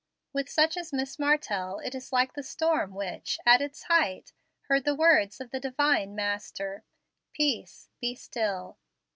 With 0.33 0.49
such 0.49 0.77
as 0.77 0.91
Miss 0.91 1.19
Martell, 1.19 1.77
it 1.77 1.93
is 1.93 2.11
like 2.11 2.33
the 2.33 2.41
storm 2.41 2.95
which, 2.95 3.37
at 3.45 3.61
its 3.61 3.83
height, 3.83 4.33
heard 4.61 4.83
the 4.83 4.95
words 4.95 5.39
of 5.39 5.51
the 5.51 5.59
Divine 5.59 6.15
Master, 6.15 6.83
"Peace, 7.33 7.91
be 7.99 8.15
still." 8.15 8.79